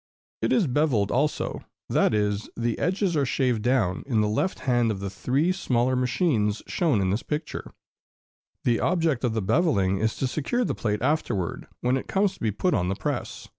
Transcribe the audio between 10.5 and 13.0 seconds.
the plate afterward, when it comes to be put on the